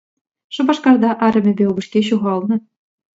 [0.55, 2.57] Шупашкарта арӑмӗпе упӑшки ҫухалнӑ.